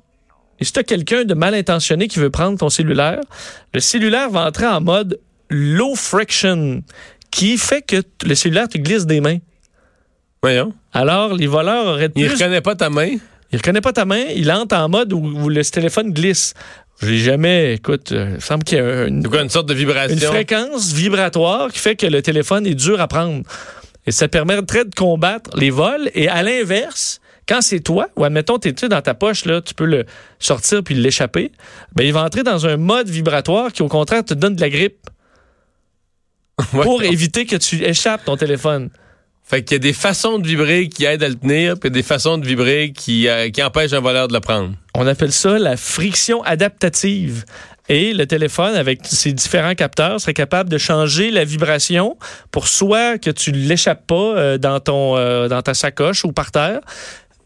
Et 0.59 0.65
si 0.65 0.71
tu 0.73 0.79
as 0.79 0.83
quelqu'un 0.83 1.23
de 1.23 1.33
mal 1.33 1.53
intentionné 1.53 2.07
qui 2.07 2.17
veut 2.19 2.29
prendre 2.31 2.57
ton 2.57 2.69
cellulaire, 2.69 3.21
le 3.73 3.79
cellulaire 3.79 4.29
va 4.29 4.47
entrer 4.47 4.65
en 4.67 4.81
mode 4.81 5.19
low 5.49 5.93
friction, 5.95 6.81
qui 7.29 7.57
fait 7.57 7.81
que 7.83 8.01
le 8.25 8.33
cellulaire 8.33 8.67
te 8.69 8.77
glisse 8.77 9.05
des 9.05 9.21
mains. 9.21 9.37
Voyons. 10.41 10.73
Alors, 10.93 11.33
les 11.33 11.47
voleurs 11.47 11.85
auraient 11.85 12.09
Il 12.15 12.25
plus... 12.27 12.33
reconnaît 12.35 12.61
pas 12.61 12.75
ta 12.75 12.89
main? 12.89 13.17
Il 13.51 13.57
reconnaît 13.57 13.81
pas 13.81 13.93
ta 13.93 14.05
main, 14.05 14.23
il 14.35 14.51
entre 14.51 14.75
en 14.75 14.89
mode 14.89 15.13
où, 15.13 15.17
où 15.19 15.49
le 15.49 15.63
téléphone 15.63 16.11
glisse. 16.11 16.53
Je 17.05 17.11
l'ai 17.11 17.19
jamais... 17.19 17.75
Écoute, 17.75 18.11
euh, 18.11 18.33
il 18.35 18.41
semble 18.41 18.63
qu'il 18.63 18.79
y 18.79 18.81
a 18.81 19.05
une, 19.05 19.27
quoi, 19.27 19.41
une 19.41 19.49
sorte 19.49 19.67
de 19.67 19.73
une 19.73 19.79
vibration? 19.79 20.31
fréquence 20.31 20.91
vibratoire 20.91 21.71
qui 21.71 21.79
fait 21.79 21.95
que 21.95 22.07
le 22.07 22.21
téléphone 22.21 22.65
est 22.65 22.73
dur 22.73 22.99
à 22.99 23.07
prendre. 23.07 23.43
Et 24.07 24.11
ça 24.11 24.27
permettrait 24.27 24.85
de 24.85 24.95
combattre 24.95 25.51
les 25.55 25.69
vols. 25.69 26.09
Et 26.15 26.27
à 26.27 26.41
l'inverse, 26.41 27.21
quand 27.47 27.61
c'est 27.61 27.79
toi, 27.79 28.07
ou 28.15 28.23
admettons, 28.23 28.57
tu 28.57 28.69
es 28.69 28.89
dans 28.89 29.01
ta 29.01 29.13
poche, 29.13 29.45
là, 29.45 29.61
tu 29.61 29.75
peux 29.75 29.85
le 29.85 30.05
sortir 30.39 30.83
puis 30.83 30.95
l'échapper, 30.95 31.51
ben, 31.93 32.05
il 32.05 32.13
va 32.13 32.23
entrer 32.23 32.41
dans 32.41 32.65
un 32.65 32.77
mode 32.77 33.07
vibratoire 33.07 33.71
qui, 33.71 33.83
au 33.83 33.87
contraire, 33.87 34.25
te 34.25 34.33
donne 34.33 34.55
de 34.55 34.61
la 34.61 34.69
grippe 34.69 35.07
pour 36.71 37.03
éviter 37.03 37.45
que 37.45 37.55
tu 37.55 37.83
échappes 37.83 38.25
ton 38.25 38.35
téléphone. 38.35 38.89
Fait 39.47 39.63
qu'il 39.63 39.75
y 39.75 39.77
a 39.77 39.79
des 39.79 39.93
façons 39.93 40.39
de 40.39 40.47
vibrer 40.47 40.89
qui 40.89 41.05
aident 41.05 41.21
à 41.21 41.29
le 41.29 41.35
tenir, 41.35 41.79
puis 41.79 41.91
des 41.91 42.01
façons 42.01 42.39
de 42.39 42.47
vibrer 42.47 42.91
qui, 42.95 43.27
euh, 43.27 43.51
qui 43.51 43.61
empêchent 43.61 43.93
un 43.93 43.99
voleur 43.99 44.27
de 44.27 44.33
le 44.33 44.39
prendre. 44.39 44.71
On 44.95 45.05
appelle 45.05 45.31
ça 45.31 45.59
la 45.59 45.77
friction 45.77 46.41
adaptative. 46.43 47.45
Et 47.87 48.13
le 48.13 48.25
téléphone, 48.25 48.73
avec 48.73 49.01
ses 49.03 49.31
différents 49.31 49.75
capteurs, 49.75 50.19
serait 50.19 50.33
capable 50.33 50.71
de 50.71 50.79
changer 50.79 51.29
la 51.29 51.43
vibration 51.43 52.17
pour 52.49 52.67
soit 52.67 53.19
que 53.19 53.29
tu 53.29 53.51
l'échappes 53.51 54.07
pas 54.07 54.15
euh, 54.15 54.57
dans, 54.57 54.79
ton, 54.79 55.15
euh, 55.15 55.47
dans 55.47 55.61
ta 55.61 55.75
sacoche 55.75 56.25
ou 56.25 56.31
par 56.31 56.51
terre, 56.51 56.81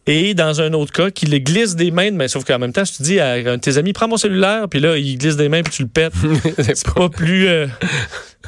et 0.10 0.34
dans 0.34 0.60
un 0.60 0.74
autre 0.74 0.92
cas, 0.92 1.12
qu'il 1.12 1.30
le 1.30 1.38
glisse 1.38 1.76
des 1.76 1.92
mains, 1.92 2.10
mais 2.10 2.28
sauf 2.28 2.44
qu'en 2.44 2.58
même 2.58 2.74
temps, 2.74 2.84
si 2.84 2.98
tu 2.98 3.04
dis 3.04 3.20
à 3.20 3.34
un 3.34 3.58
de 3.58 3.62
tes 3.62 3.78
amis, 3.78 3.94
prends 3.94 4.08
mon 4.08 4.18
cellulaire, 4.18 4.68
puis 4.68 4.80
là, 4.80 4.98
il 4.98 5.20
glisse 5.20 5.36
des 5.36 5.50
mains, 5.50 5.62
puis 5.62 5.72
tu 5.72 5.84
le 5.84 5.88
pètes, 5.88 6.14
c'est 6.58 6.94
pas 6.94 7.10
plus... 7.10 7.48
euh, 7.48 7.68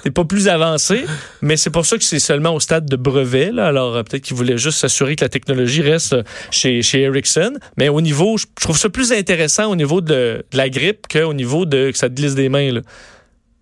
c'est 0.03 0.09
pas 0.09 0.25
plus 0.25 0.47
avancé, 0.47 1.05
mais 1.43 1.57
c'est 1.57 1.69
pour 1.69 1.85
ça 1.85 1.97
que 1.97 2.03
c'est 2.03 2.17
seulement 2.17 2.55
au 2.55 2.59
stade 2.59 2.89
de 2.89 2.95
brevet. 2.95 3.51
Là. 3.51 3.67
Alors, 3.67 3.95
euh, 3.95 4.01
peut-être 4.01 4.23
qu'ils 4.23 4.35
voulaient 4.35 4.57
juste 4.57 4.79
s'assurer 4.79 5.15
que 5.15 5.23
la 5.23 5.29
technologie 5.29 5.83
reste 5.83 6.13
euh, 6.13 6.23
chez, 6.49 6.81
chez 6.81 7.01
Ericsson. 7.01 7.53
Mais 7.77 7.89
au 7.89 8.01
niveau, 8.01 8.37
je 8.37 8.45
je 8.57 8.63
trouve 8.63 8.77
ça 8.77 8.89
plus 8.89 9.11
intéressant 9.11 9.69
au 9.69 9.75
niveau 9.75 10.01
de, 10.01 10.43
de 10.51 10.57
la 10.57 10.69
grippe 10.69 11.07
qu'au 11.07 11.33
niveau 11.33 11.65
de 11.65 11.91
que 11.91 11.97
ça 11.97 12.09
te 12.09 12.15
glisse 12.15 12.33
des 12.33 12.49
mains. 12.49 12.71
Là. 12.71 12.81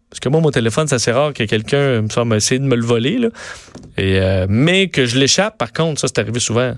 Parce 0.09 0.19
que 0.19 0.29
moi, 0.29 0.41
mon 0.41 0.51
téléphone, 0.51 0.87
c'est 0.87 0.95
assez 0.95 1.11
rare 1.11 1.33
que 1.33 1.43
quelqu'un 1.43 2.01
me 2.01 2.09
semble 2.09 2.35
essayer 2.35 2.59
de 2.59 2.65
me 2.65 2.75
le 2.75 2.85
voler. 2.85 3.17
Là. 3.17 3.29
Et, 3.97 4.19
euh, 4.19 4.45
mais 4.49 4.89
que 4.89 5.05
je 5.05 5.17
l'échappe, 5.17 5.57
par 5.57 5.71
contre, 5.71 6.01
ça, 6.01 6.07
c'est 6.07 6.19
arrivé 6.19 6.39
souvent. 6.39 6.73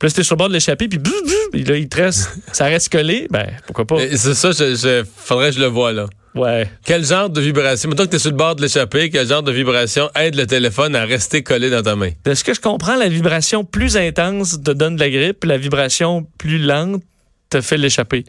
Puis 0.00 0.06
là, 0.06 0.10
si 0.10 0.16
t'es 0.16 0.22
sur 0.24 0.34
le 0.34 0.38
bord 0.38 0.48
de 0.48 0.54
l'échapper, 0.54 0.88
puis 0.88 0.98
bzz, 0.98 1.12
bzz, 1.52 1.68
là, 1.68 1.76
il 1.76 1.88
te 1.88 1.96
reste, 1.98 2.30
ça 2.52 2.64
reste 2.64 2.90
collé, 2.90 3.28
ben, 3.30 3.46
pourquoi 3.66 3.84
pas? 3.86 3.98
C'est 4.16 4.34
ça, 4.34 4.50
je, 4.50 4.74
je- 4.74 5.04
faudrait 5.16 5.50
que 5.50 5.56
je 5.56 5.60
le 5.60 5.66
voie, 5.66 5.92
là. 5.92 6.06
Ouais. 6.34 6.70
Quel 6.84 7.04
genre 7.04 7.28
de 7.28 7.40
vibration? 7.40 7.88
Mettons 7.90 8.04
que 8.06 8.10
tu 8.10 8.16
es 8.16 8.18
sur 8.20 8.30
le 8.30 8.36
bord 8.36 8.54
de 8.56 8.62
l'échapper, 8.62 9.10
quel 9.10 9.26
genre 9.26 9.42
de 9.42 9.52
vibration 9.52 10.08
aide 10.14 10.36
le 10.36 10.46
téléphone 10.46 10.94
à 10.96 11.04
rester 11.04 11.42
collé 11.42 11.70
dans 11.70 11.82
ta 11.82 11.96
main? 11.96 12.10
De 12.24 12.34
ce 12.34 12.42
que 12.44 12.54
je 12.54 12.60
comprends, 12.60 12.96
la 12.96 13.08
vibration 13.08 13.64
plus 13.64 13.96
intense 13.96 14.62
te 14.62 14.70
donne 14.70 14.94
de 14.96 15.00
la 15.00 15.10
grippe, 15.10 15.44
la 15.44 15.58
vibration 15.58 16.26
plus 16.38 16.58
lente 16.58 17.02
te 17.50 17.60
fait 17.60 17.76
l'échapper. 17.76 18.24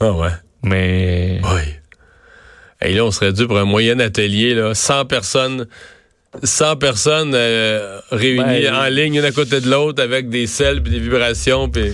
Ah 0.00 0.12
ouais. 0.12 0.28
Mais. 0.62 1.40
Oui. 1.42 1.62
Et 2.82 2.92
là, 2.92 3.04
on 3.06 3.10
serait 3.10 3.32
dû 3.32 3.46
pour 3.46 3.58
un 3.58 3.64
moyen 3.64 3.98
atelier, 3.98 4.54
là, 4.54 4.74
100 4.74 5.06
personnes. 5.06 5.66
100 6.42 6.76
personnes 6.76 7.32
euh, 7.34 8.00
réunies 8.10 8.62
Ben, 8.64 8.74
en 8.74 8.84
ligne, 8.88 9.14
une 9.16 9.24
à 9.24 9.32
côté 9.32 9.60
de 9.60 9.70
l'autre, 9.70 10.02
avec 10.02 10.28
des 10.28 10.46
selles 10.46 10.82
puis 10.82 10.92
des 10.92 10.98
vibrations. 11.00 11.68
Puis... 11.68 11.92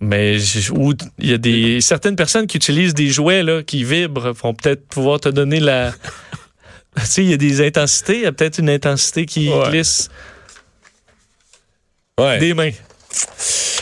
Mais 0.00 0.36
il 0.40 1.30
y 1.30 1.32
a 1.32 1.38
des 1.38 1.80
certaines 1.80 2.14
personnes 2.16 2.46
qui 2.46 2.56
utilisent 2.56 2.94
des 2.94 3.08
jouets 3.08 3.42
là, 3.42 3.62
qui 3.62 3.82
vibrent, 3.84 4.32
vont 4.32 4.54
peut-être 4.54 4.86
pouvoir 4.86 5.18
te 5.20 5.28
donner 5.28 5.58
la. 5.58 5.92
tu 6.96 7.06
sais, 7.06 7.24
il 7.24 7.30
y 7.30 7.34
a 7.34 7.36
des 7.36 7.66
intensités, 7.66 8.16
il 8.16 8.22
y 8.22 8.26
a 8.26 8.32
peut-être 8.32 8.58
une 8.58 8.70
intensité 8.70 9.26
qui 9.26 9.48
Ouais. 9.48 9.70
glisse 9.70 10.08
Ouais. 12.20 12.38
des 12.38 12.54
mains. 12.54 12.70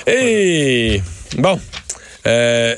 Et 0.07 1.03
bon, 1.39 1.61
euh, 2.27 2.77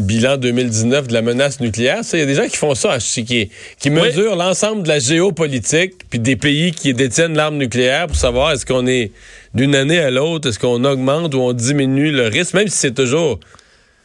bilan 0.00 0.36
2019 0.36 1.08
de 1.08 1.12
la 1.12 1.22
menace 1.22 1.60
nucléaire. 1.60 2.00
Il 2.12 2.18
y 2.18 2.22
a 2.22 2.26
des 2.26 2.34
gens 2.34 2.46
qui 2.46 2.56
font 2.56 2.74
ça, 2.74 2.98
qui, 2.98 3.50
qui 3.78 3.90
mesurent 3.90 4.36
l'ensemble 4.36 4.82
de 4.82 4.88
la 4.88 4.98
géopolitique 4.98 5.94
puis 6.08 6.18
des 6.18 6.36
pays 6.36 6.72
qui 6.72 6.94
détiennent 6.94 7.34
l'arme 7.34 7.56
nucléaire 7.56 8.06
pour 8.06 8.16
savoir 8.16 8.52
est-ce 8.52 8.66
qu'on 8.66 8.86
est 8.86 9.12
d'une 9.54 9.74
année 9.74 9.98
à 9.98 10.10
l'autre, 10.10 10.48
est-ce 10.48 10.58
qu'on 10.58 10.84
augmente 10.84 11.34
ou 11.34 11.40
on 11.40 11.52
diminue 11.52 12.10
le 12.10 12.26
risque, 12.28 12.54
même 12.54 12.68
si 12.68 12.76
c'est 12.76 12.94
toujours 12.94 13.40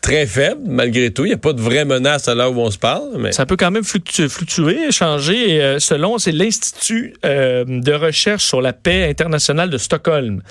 très 0.06 0.28
faible, 0.28 0.62
malgré 0.66 1.10
tout. 1.12 1.26
Il 1.26 1.30
n'y 1.30 1.34
a 1.34 1.38
pas 1.38 1.54
de 1.54 1.62
vraie 1.62 1.84
menace 1.84 2.28
à 2.28 2.36
l'heure 2.36 2.56
où 2.56 2.62
on 2.62 2.70
se 2.70 2.78
parle. 2.78 3.10
Mais... 3.18 3.32
Ça 3.32 3.48
peut 3.48 3.58
quand 3.58 3.72
même 3.72 3.84
fluctuer, 3.84 4.92
changer. 4.92 5.62
Euh, 5.62 5.80
selon, 5.80 6.20
c'est 6.20 6.32
l'Institut 6.32 7.16
euh, 7.26 7.66
de 7.68 7.92
recherche 7.92 8.44
sur 8.44 8.62
la 8.62 8.72
paix 8.72 9.10
internationale 9.10 9.72
de 9.72 9.80
Stockholm 9.80 10.42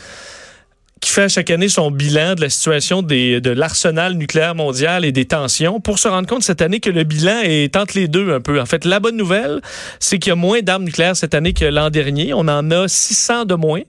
qui 1.04 1.10
fait 1.10 1.28
chaque 1.28 1.50
année 1.50 1.68
son 1.68 1.90
bilan 1.90 2.34
de 2.34 2.40
la 2.40 2.48
situation 2.48 3.02
des, 3.02 3.42
de 3.42 3.50
l'arsenal 3.50 4.14
nucléaire 4.14 4.54
mondial 4.54 5.04
et 5.04 5.12
des 5.12 5.26
tensions 5.26 5.78
pour 5.78 5.98
se 5.98 6.08
rendre 6.08 6.26
compte 6.26 6.42
cette 6.42 6.62
année 6.62 6.80
que 6.80 6.88
le 6.88 7.04
bilan 7.04 7.40
est 7.42 7.76
entre 7.76 7.98
les 7.98 8.08
deux 8.08 8.32
un 8.32 8.40
peu. 8.40 8.58
En 8.58 8.64
fait, 8.64 8.86
la 8.86 9.00
bonne 9.00 9.18
nouvelle, 9.18 9.60
c'est 10.00 10.18
qu'il 10.18 10.30
y 10.30 10.32
a 10.32 10.36
moins 10.36 10.62
d'armes 10.62 10.84
nucléaires 10.84 11.14
cette 11.14 11.34
année 11.34 11.52
que 11.52 11.66
l'an 11.66 11.90
dernier. 11.90 12.32
On 12.32 12.48
en 12.48 12.70
a 12.70 12.88
600 12.88 13.44
de 13.44 13.54
moins 13.54 13.82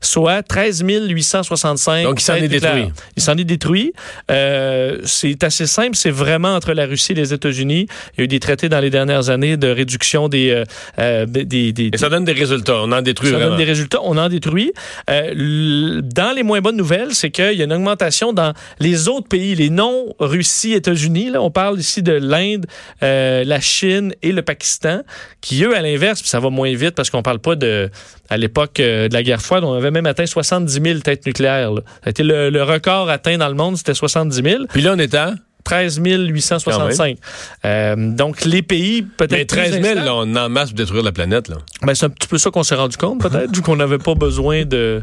soit 0.00 0.42
13 0.42 0.84
865. 0.86 2.04
Donc, 2.04 2.20
il 2.20 2.24
s'en 2.24 2.34
est 2.34 2.48
détruit. 2.48 2.92
Il 3.16 3.22
s'en 3.22 3.36
est 3.36 3.44
détruit. 3.44 3.92
Euh, 4.30 4.98
c'est 5.04 5.42
assez 5.44 5.66
simple. 5.66 5.96
C'est 5.96 6.10
vraiment 6.10 6.54
entre 6.54 6.72
la 6.72 6.86
Russie 6.86 7.12
et 7.12 7.16
les 7.16 7.32
États-Unis. 7.32 7.86
Il 8.14 8.18
y 8.18 8.20
a 8.22 8.24
eu 8.24 8.28
des 8.28 8.40
traités 8.40 8.68
dans 8.68 8.80
les 8.80 8.90
dernières 8.90 9.30
années 9.30 9.56
de 9.56 9.68
réduction 9.68 10.28
des... 10.28 10.50
Euh, 10.50 10.64
euh 10.98 11.26
des, 11.26 11.44
des, 11.72 11.90
et 11.92 11.98
ça 11.98 12.08
donne 12.08 12.24
des 12.24 12.32
résultats. 12.32 12.76
On 12.82 12.92
en 12.92 13.02
détruit 13.02 13.30
Ça 13.30 13.38
donne 13.38 13.56
des 13.56 13.64
résultats. 13.64 13.98
On 14.02 14.16
en 14.16 14.28
détruit. 14.28 14.72
Euh, 15.08 16.00
dans 16.02 16.34
les 16.34 16.42
moins 16.42 16.60
bonnes 16.60 16.76
nouvelles, 16.76 17.14
c'est 17.14 17.30
qu'il 17.30 17.52
y 17.52 17.62
a 17.62 17.64
une 17.64 17.72
augmentation 17.72 18.32
dans 18.32 18.52
les 18.78 19.08
autres 19.08 19.28
pays, 19.28 19.54
les 19.54 19.70
non-Russie, 19.70 20.72
États-Unis. 20.72 21.30
Là, 21.30 21.42
on 21.42 21.50
parle 21.50 21.78
ici 21.78 22.02
de 22.02 22.12
l'Inde, 22.12 22.66
euh, 23.02 23.44
la 23.44 23.60
Chine 23.60 24.14
et 24.22 24.32
le 24.32 24.42
Pakistan, 24.42 25.02
qui, 25.40 25.64
eux, 25.64 25.76
à 25.76 25.82
l'inverse, 25.82 26.22
ça 26.24 26.40
va 26.40 26.50
moins 26.50 26.74
vite 26.74 26.94
parce 26.94 27.10
qu'on 27.10 27.22
parle 27.22 27.38
pas 27.38 27.56
de... 27.56 27.90
À 28.32 28.36
l'époque 28.36 28.74
de 28.76 29.12
la 29.12 29.24
guerre 29.24 29.42
froide, 29.42 29.59
on 29.64 29.74
avait 29.74 29.90
même 29.90 30.06
atteint 30.06 30.26
70 30.26 30.80
000 30.82 30.98
têtes 31.00 31.26
nucléaires. 31.26 31.72
Ça 31.74 31.82
a 32.06 32.10
été 32.10 32.22
le, 32.22 32.62
record 32.62 33.08
atteint 33.10 33.38
dans 33.38 33.48
le 33.48 33.54
monde, 33.54 33.76
c'était 33.76 33.94
70 33.94 34.42
000. 34.42 34.64
Puis 34.68 34.82
là, 34.82 34.92
on 34.94 34.98
est 34.98 35.14
à? 35.14 35.34
13 35.64 36.00
865. 36.02 37.18
Euh, 37.64 37.94
donc, 37.96 38.44
les 38.44 38.62
pays, 38.62 39.02
peut-être. 39.02 39.32
Mais 39.32 39.44
13 39.44 39.82
000, 39.82 39.94
là, 40.04 40.14
on 40.14 40.34
en 40.34 40.48
masse 40.48 40.70
pour 40.70 40.78
détruire 40.78 41.02
la 41.02 41.12
planète. 41.12 41.48
Là. 41.48 41.56
Ben, 41.82 41.94
c'est 41.94 42.06
un 42.06 42.10
petit 42.10 42.28
peu 42.28 42.38
ça 42.38 42.50
qu'on 42.50 42.62
s'est 42.62 42.74
rendu 42.74 42.96
compte, 42.96 43.20
peut-être, 43.20 43.50
vu 43.54 43.62
qu'on 43.62 43.76
n'avait 43.76 43.98
pas 43.98 44.14
besoin 44.14 44.64
de 44.64 45.02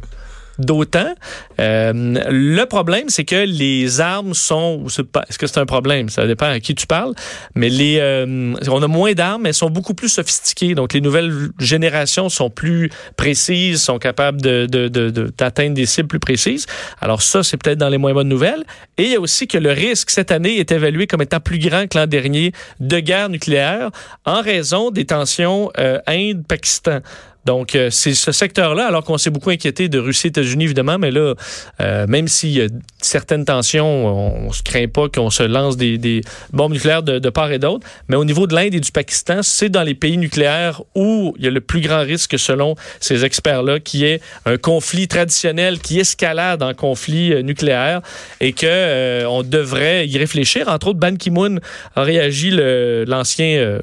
d'autant. 0.60 1.14
Euh, 1.60 1.94
le 2.30 2.64
problème, 2.66 3.10
c'est 3.10 3.26
que 3.26 3.46
les 3.46 4.02
armes 4.02 4.34
sont... 4.34 4.86
Est-ce 4.88 5.38
que 5.38 5.48
c'est 5.48 5.60
un 5.60 5.66
problème? 5.66 6.10
Ça 6.10 6.28
dépend 6.28 6.48
à 6.48 6.60
qui 6.60 6.76
tu 6.76 6.88
parles. 6.88 7.14
Mais 7.56 7.70
les, 7.70 7.98
euh, 8.00 8.54
on 8.70 8.82
a 8.84 8.88
moins 8.88 9.14
d'armes, 9.14 9.46
elles 9.46 9.54
sont 9.54 9.70
beaucoup 9.70 9.94
plus 9.94 10.10
sophistiquées. 10.10 10.76
Donc, 10.76 10.94
les 10.94 11.02
nouvelles 11.02 11.50
générations 11.60 12.30
sont 12.30 12.50
plus 12.50 12.90
précises, 13.16 13.82
sont 13.82 14.00
capables 14.00 14.42
d'atteindre 14.42 14.90
de, 14.90 15.74
de, 15.74 15.74
des 15.74 15.86
cibles 15.86 16.08
plus 16.08 16.20
précises. 16.20 16.66
Alors 17.02 17.22
ça, 17.22 17.44
c'est 17.44 17.58
peut-être 17.58 17.78
dans 17.78 17.90
les 17.90 17.98
moins 17.98 18.14
bonnes 18.14 18.30
nouvelles. 18.30 18.64
Et 18.98 19.04
il 19.04 19.12
y 19.12 19.16
a 19.16 19.20
aussi 19.20 19.48
que 19.48 19.58
le 19.58 19.72
risque 19.72 20.10
cette 20.10 20.32
année 20.32 20.60
est 20.60 20.72
évalué 20.72 21.08
comme 21.08 21.22
étant 21.22 21.40
plus 21.40 21.60
grand 21.60 21.88
que 21.88 21.98
l'an 21.98 22.08
dernier 22.08 22.52
de 22.80 23.00
guerre 23.00 23.30
nucléaire 23.30 23.90
en 24.26 24.42
raison 24.42 24.92
des 24.92 25.06
tensions 25.06 25.72
euh, 25.78 26.00
Inde-Pakistan. 26.08 27.00
Donc, 27.48 27.76
euh, 27.76 27.88
c'est 27.90 28.14
ce 28.14 28.34
secteur-là, 28.34 28.88
alors 28.88 29.06
qu'on 29.06 29.18
s'est 29.18 29.30
beaucoup 29.30 29.52
inquiété 29.52 29.88
de 29.88 30.00
Russie 30.00 30.28
et 30.28 30.32
États-Unis, 30.32 30.66
évidemment, 30.66 31.00
mais 31.00 31.12
là, 31.12 31.34
euh, 31.80 32.06
même 32.06 32.28
s'il 32.28 32.50
y 32.50 32.62
a 32.62 32.68
certaines 33.02 33.46
tensions, 33.46 33.88
on 33.88 34.48
ne 34.50 34.54
se 34.54 34.62
craint 34.64 34.90
pas 34.90 35.08
qu'on 35.08 35.30
se 35.30 35.44
lance 35.44 35.78
des, 35.78 36.22
bombes 36.52 36.74
nucléaires 36.74 37.04
de, 37.04 37.30
part 37.30 37.50
et 37.54 37.58
d'autre. 37.58 37.88
Mais 38.10 38.18
au 38.18 38.26
niveau 38.26 38.48
de 38.48 38.54
l'Inde 38.54 38.74
et 38.74 38.82
du 38.82 38.92
Pakistan, 38.92 39.44
c'est 39.44 39.70
dans 39.70 39.84
les 39.84 39.96
pays 39.96 40.18
nucléaires 40.18 40.82
où 40.94 41.34
il 41.40 41.46
y 41.46 41.48
a 41.48 41.52
le 41.52 41.62
plus 41.62 41.80
grand 41.80 42.02
risque, 42.02 42.38
selon 42.38 42.76
ces 43.00 43.24
experts-là, 43.24 43.80
qui 43.80 44.04
est 44.04 44.22
un 44.46 44.58
conflit 44.58 45.08
traditionnel 45.08 45.80
qui 45.80 46.02
escalade 46.02 46.62
en 46.62 46.74
conflit 46.74 47.32
euh, 47.32 47.44
nucléaire 47.44 48.02
et 48.42 48.52
que 48.52 49.26
on 49.26 49.44
devrait 49.44 50.06
y 50.06 50.18
réfléchir. 50.18 50.68
Entre 50.68 50.88
autres, 50.88 51.00
Ban 51.00 51.16
Ki-moon 51.16 51.60
a 51.96 52.04
réagi, 52.04 52.52
l'ancien 52.52 53.80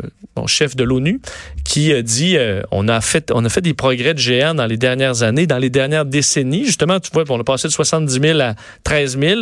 chef 0.46 0.76
de 0.76 0.84
l'ONU, 0.84 1.20
qui 1.64 1.94
a 1.94 2.02
dit 2.02 2.36
on 2.70 2.88
a 2.88 3.00
fait 3.00 3.30
on 3.32 3.44
a 3.44 3.48
fait 3.54 3.60
des 3.60 3.74
progrès 3.74 4.14
de 4.14 4.18
géant 4.18 4.54
dans 4.54 4.66
les 4.66 4.76
dernières 4.76 5.22
années, 5.22 5.46
dans 5.46 5.58
les 5.58 5.70
dernières 5.70 6.04
décennies. 6.04 6.64
Justement, 6.64 7.00
tu 7.00 7.10
vois, 7.12 7.24
on 7.28 7.40
a 7.40 7.44
passé 7.44 7.68
de 7.68 7.72
70 7.72 8.20
000 8.20 8.40
à 8.40 8.54
13 8.84 9.18
000 9.18 9.40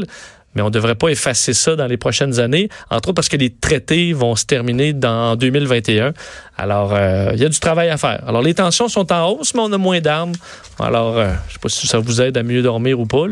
mais 0.54 0.62
on 0.62 0.66
ne 0.66 0.70
devrait 0.70 0.94
pas 0.94 1.08
effacer 1.08 1.54
ça 1.54 1.76
dans 1.76 1.86
les 1.86 1.96
prochaines 1.96 2.38
années, 2.38 2.68
entre 2.90 3.08
autres 3.08 3.14
parce 3.14 3.28
que 3.28 3.36
les 3.36 3.50
traités 3.50 4.12
vont 4.12 4.36
se 4.36 4.44
terminer 4.44 4.92
dans 4.92 5.36
2021. 5.36 6.12
Alors, 6.58 6.92
euh, 6.94 7.30
il 7.32 7.40
y 7.40 7.44
a 7.44 7.48
du 7.48 7.58
travail 7.58 7.88
à 7.88 7.96
faire. 7.96 8.22
Alors, 8.26 8.42
les 8.42 8.54
tensions 8.54 8.88
sont 8.88 9.10
en 9.12 9.30
hausse, 9.30 9.54
mais 9.54 9.60
on 9.60 9.72
a 9.72 9.78
moins 9.78 10.00
d'armes. 10.00 10.32
Alors, 10.78 11.16
euh, 11.16 11.28
je 11.28 11.48
ne 11.48 11.52
sais 11.54 11.58
pas 11.58 11.68
si 11.68 11.86
ça 11.86 11.98
vous 11.98 12.20
aide 12.20 12.36
à 12.36 12.42
mieux 12.42 12.62
dormir 12.62 13.00
ou 13.00 13.06
pas, 13.06 13.24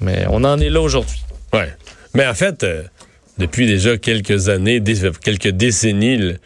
mais 0.00 0.24
on 0.30 0.42
en 0.44 0.58
est 0.58 0.70
là 0.70 0.80
aujourd'hui. 0.80 1.22
Oui. 1.52 1.64
Mais 2.14 2.26
en 2.26 2.34
fait, 2.34 2.64
euh, 2.64 2.82
depuis 3.36 3.66
déjà 3.66 3.98
quelques 3.98 4.48
années, 4.48 4.82
quelques 5.22 5.48
décennies, 5.48 6.36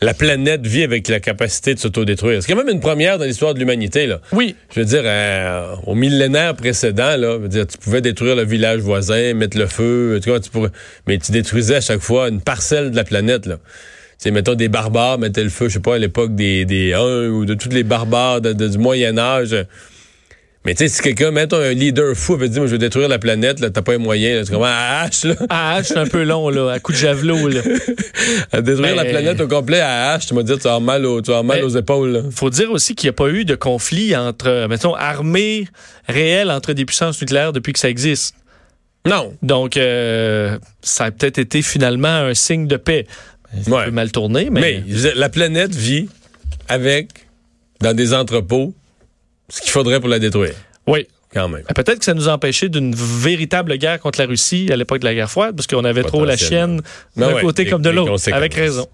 la 0.00 0.12
planète 0.12 0.66
vit 0.66 0.82
avec 0.82 1.08
la 1.08 1.20
capacité 1.20 1.74
de 1.74 1.78
s'autodétruire. 1.78 2.42
C'est 2.42 2.52
quand 2.52 2.58
même 2.58 2.74
une 2.74 2.80
première 2.80 3.18
dans 3.18 3.24
l'histoire 3.24 3.54
de 3.54 3.58
l'humanité. 3.58 4.06
Là. 4.06 4.20
Oui. 4.32 4.54
Je 4.74 4.80
veux 4.80 4.86
dire, 4.86 5.02
euh, 5.04 5.74
au 5.86 5.94
millénaire 5.94 6.54
précédent, 6.54 7.16
là, 7.16 7.38
dire, 7.48 7.66
tu 7.66 7.78
pouvais 7.78 8.02
détruire 8.02 8.36
le 8.36 8.44
village 8.44 8.80
voisin, 8.80 9.32
mettre 9.34 9.56
le 9.56 9.66
feu, 9.66 10.20
tu 10.22 10.28
vois, 10.28 10.40
tu 10.40 10.50
pourrais, 10.50 10.70
mais 11.06 11.18
tu 11.18 11.32
détruisais 11.32 11.76
à 11.76 11.80
chaque 11.80 12.00
fois 12.00 12.28
une 12.28 12.42
parcelle 12.42 12.90
de 12.90 12.96
la 12.96 13.04
planète. 13.04 13.46
Là. 13.46 13.58
C'est 14.18 14.30
mettons 14.30 14.54
des 14.54 14.68
barbares 14.68 15.18
mettaient 15.18 15.44
le 15.44 15.50
feu, 15.50 15.68
je 15.68 15.74
sais 15.74 15.80
pas, 15.80 15.96
à 15.96 15.98
l'époque 15.98 16.34
des, 16.34 16.64
des 16.64 16.92
Huns 16.94 17.28
ou 17.28 17.44
de 17.44 17.54
tous 17.54 17.70
les 17.70 17.82
barbares 17.82 18.40
du 18.40 18.78
Moyen 18.78 19.18
Âge. 19.18 19.56
Mais 20.66 20.74
tu 20.74 20.78
sais, 20.78 20.88
si 20.88 21.00
quelqu'un, 21.00 21.30
mettons 21.30 21.60
un 21.60 21.74
leader 21.74 22.16
fou, 22.16 22.36
veut 22.36 22.48
dire, 22.48 22.66
je 22.66 22.72
vais 22.72 22.78
détruire 22.78 23.08
la 23.08 23.20
planète, 23.20 23.60
là, 23.60 23.70
t'as 23.70 23.82
pas 23.82 23.92
les 23.92 23.98
moyens, 23.98 24.50
là, 24.50 24.58
à 24.64 25.02
hache, 25.02 25.22
là. 25.22 25.36
À 25.48 25.76
hache, 25.76 25.86
c'est 25.86 25.96
un 25.96 26.08
peu 26.08 26.24
long, 26.24 26.48
là, 26.48 26.72
à 26.72 26.80
coup 26.80 26.90
de 26.90 26.96
javelot, 26.96 27.46
là. 27.46 27.60
à 28.52 28.60
détruire 28.62 28.96
la 28.96 29.04
planète 29.04 29.40
au 29.40 29.46
complet 29.46 29.78
à 29.78 30.10
hache, 30.10 30.26
tu 30.26 30.34
m'as 30.34 30.42
dit, 30.42 30.58
tu 30.58 30.66
avoir 30.66 30.80
mal, 30.80 31.06
tu 31.24 31.30
vas 31.30 31.44
mal 31.44 31.62
aux 31.62 31.68
épaules, 31.68 32.10
là. 32.10 32.22
Faut 32.32 32.50
dire 32.50 32.72
aussi 32.72 32.96
qu'il 32.96 33.06
n'y 33.06 33.10
a 33.10 33.12
pas 33.12 33.28
eu 33.28 33.44
de 33.44 33.54
conflit 33.54 34.16
entre, 34.16 34.66
mettons, 34.68 34.96
armées 34.96 35.68
réelles 36.08 36.50
entre 36.50 36.72
des 36.72 36.84
puissances 36.84 37.20
nucléaires 37.20 37.52
depuis 37.52 37.72
que 37.72 37.78
ça 37.78 37.88
existe. 37.88 38.34
Non. 39.06 39.34
Donc, 39.42 39.76
euh, 39.76 40.58
ça 40.82 41.04
a 41.04 41.10
peut-être 41.12 41.38
été 41.38 41.62
finalement 41.62 42.08
un 42.08 42.34
signe 42.34 42.66
de 42.66 42.76
paix. 42.76 43.06
C'est 43.62 43.70
ouais. 43.70 43.92
mal 43.92 44.10
tourné, 44.10 44.48
mais... 44.50 44.82
Mais 44.88 45.12
la 45.14 45.28
planète 45.28 45.76
vit 45.76 46.08
avec, 46.68 47.10
dans 47.82 47.94
des 47.94 48.14
entrepôts, 48.14 48.74
ce 49.48 49.60
qu'il 49.60 49.70
faudrait 49.70 50.00
pour 50.00 50.08
la 50.08 50.18
détruire. 50.18 50.54
Oui. 50.86 51.06
Quand 51.32 51.48
même. 51.48 51.64
Peut-être 51.74 51.98
que 51.98 52.04
ça 52.04 52.14
nous 52.14 52.28
a 52.28 52.32
empêché 52.32 52.68
d'une 52.68 52.94
véritable 52.94 53.76
guerre 53.76 54.00
contre 54.00 54.20
la 54.20 54.26
Russie 54.26 54.68
à 54.72 54.76
l'époque 54.76 55.00
de 55.00 55.04
la 55.04 55.14
guerre 55.14 55.30
froide, 55.30 55.54
parce 55.56 55.66
qu'on 55.66 55.84
avait 55.84 56.04
trop 56.04 56.24
la 56.24 56.36
chienne 56.36 56.80
d'un 57.16 57.40
côté 57.40 57.66
comme 57.66 57.82
de 57.82 57.90
l'autre. 57.90 58.32
Avec 58.32 58.54
raison. 58.54 58.86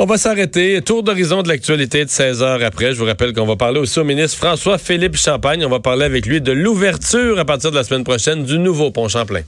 On 0.00 0.04
va 0.04 0.16
s'arrêter. 0.16 0.80
Tour 0.82 1.02
d'horizon 1.02 1.42
de 1.42 1.48
l'actualité 1.48 2.04
de 2.04 2.10
16 2.10 2.42
heures 2.42 2.62
après. 2.62 2.92
Je 2.92 2.98
vous 2.98 3.04
rappelle 3.04 3.32
qu'on 3.32 3.46
va 3.46 3.56
parler 3.56 3.80
aussi 3.80 3.98
au 3.98 4.04
ministre 4.04 4.36
François-Philippe 4.38 5.16
Champagne. 5.16 5.64
On 5.64 5.68
va 5.68 5.80
parler 5.80 6.04
avec 6.04 6.26
lui 6.26 6.40
de 6.40 6.52
l'ouverture 6.52 7.38
à 7.38 7.44
partir 7.44 7.70
de 7.70 7.76
la 7.76 7.82
semaine 7.82 8.04
prochaine 8.04 8.44
du 8.44 8.58
nouveau 8.58 8.92
pont 8.92 9.08
Champlain. 9.08 9.42